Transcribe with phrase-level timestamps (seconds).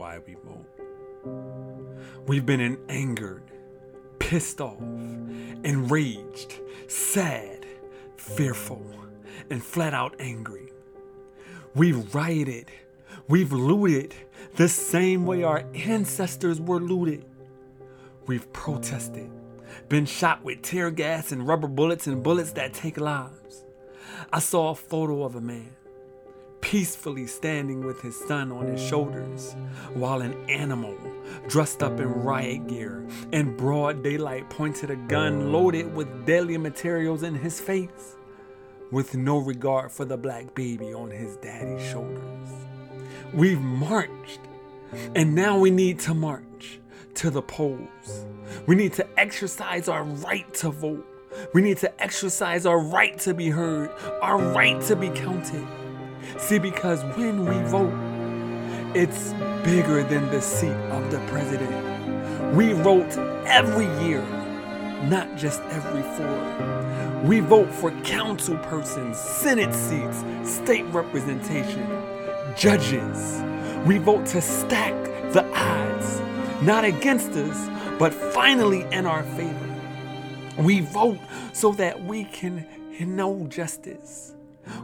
[0.00, 0.64] why we vote.
[2.26, 3.42] We've been angered,
[4.18, 4.80] pissed off,
[5.62, 6.54] enraged,
[6.88, 7.66] sad,
[8.16, 8.82] fearful,
[9.50, 10.72] and flat out angry.
[11.74, 12.70] We've rioted,
[13.28, 14.14] we've looted
[14.56, 17.26] the same way our ancestors were looted.
[18.26, 19.30] We've protested,
[19.90, 23.64] been shot with tear gas and rubber bullets and bullets that take lives.
[24.32, 25.76] I saw a photo of a man
[26.60, 29.54] peacefully standing with his son on his shoulders,
[29.94, 30.96] while an animal
[31.48, 37.22] dressed up in riot gear in broad daylight pointed a gun loaded with deadly materials
[37.22, 38.16] in his face,
[38.90, 42.48] with no regard for the black baby on his daddy's shoulders.
[43.32, 44.40] We've marched,
[45.14, 46.80] and now we need to march
[47.14, 48.26] to the polls.
[48.66, 51.06] We need to exercise our right to vote.
[51.54, 53.90] We need to exercise our right to be heard,
[54.20, 55.66] our right to be counted.
[56.38, 57.92] See, because when we vote,
[58.94, 59.32] it's
[59.64, 62.54] bigger than the seat of the president.
[62.54, 64.22] We vote every year,
[65.04, 67.22] not just every four.
[67.24, 71.86] We vote for council persons, senate seats, state representation,
[72.56, 73.42] judges.
[73.86, 74.94] We vote to stack
[75.32, 76.20] the odds,
[76.62, 79.76] not against us, but finally in our favor.
[80.58, 81.18] We vote
[81.52, 82.66] so that we can
[82.98, 84.34] know justice.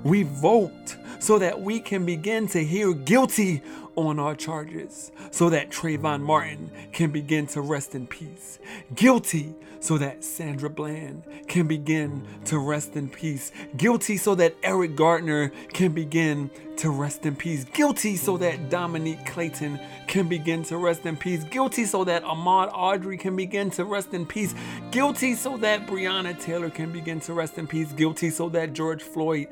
[0.03, 3.63] We vote so that we can begin to hear guilty
[3.97, 8.59] on our charges, so that Trayvon Martin can begin to rest in peace.
[8.95, 13.53] Guilty so that Sandra Bland can begin to rest in peace.
[13.77, 17.65] Guilty so that Eric Garner can begin to rest in peace.
[17.65, 21.45] Guilty so that Dominique Clayton can begin to rest in peace.
[21.45, 24.55] Guilty so that Ahmaud Arbery can begin to rest in peace.
[24.91, 27.93] Guilty so that Breonna Taylor can begin to rest in peace.
[27.93, 29.49] Guilty so that George Floyd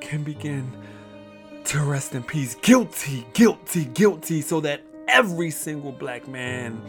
[0.00, 0.72] can begin
[1.64, 2.54] to rest in peace.
[2.56, 6.80] Guilty, guilty, guilty, so that every single black man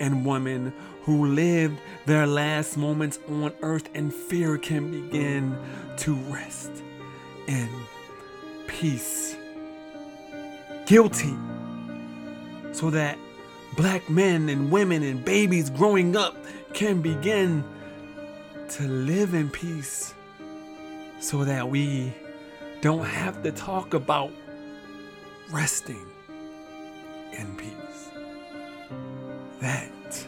[0.00, 0.72] and woman
[1.02, 5.56] who lived their last moments on earth in fear can begin
[5.96, 6.70] to rest
[7.46, 7.68] in
[8.66, 9.36] peace.
[10.86, 11.34] Guilty,
[12.72, 13.18] so that
[13.76, 16.36] black men and women and babies growing up
[16.72, 17.64] can begin
[18.68, 20.14] to live in peace
[21.20, 22.12] so that we
[22.82, 24.32] don't have to talk about
[25.50, 26.04] resting
[27.32, 28.10] in peace.
[29.60, 30.26] That,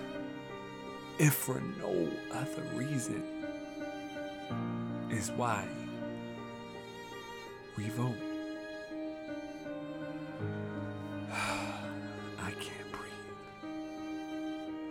[1.19, 3.25] if for no other reason,
[5.11, 5.67] is why
[7.77, 8.15] we vote.
[11.33, 13.73] I can't breathe.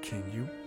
[0.01, 0.62] Can you?